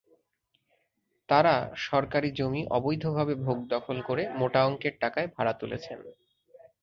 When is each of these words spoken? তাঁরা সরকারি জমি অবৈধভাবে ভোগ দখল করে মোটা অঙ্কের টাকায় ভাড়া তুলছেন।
তাঁরা 1.29 1.55
সরকারি 1.87 2.29
জমি 2.31 2.61
অবৈধভাবে 2.77 3.33
ভোগ 3.45 3.57
দখল 3.73 3.97
করে 4.07 4.23
মোটা 4.39 4.61
অঙ্কের 4.65 4.93
টাকায় 4.99 5.29
ভাড়া 5.35 5.53
তুলছেন। 5.59 5.99